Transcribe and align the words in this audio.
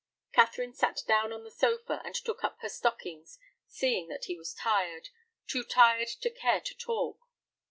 Catherine 0.33 0.73
sat 0.73 1.03
down 1.07 1.31
on 1.31 1.43
the 1.43 1.51
sofa, 1.51 2.01
and 2.03 2.15
took 2.15 2.43
up 2.43 2.57
her 2.61 2.69
stockings, 2.69 3.37
seeing 3.67 4.07
that 4.07 4.25
he 4.25 4.35
was 4.35 4.51
tired, 4.55 5.09
too 5.45 5.63
tired 5.63 6.07
to 6.21 6.31
care 6.31 6.59
to 6.61 6.73
talk. 6.73 7.19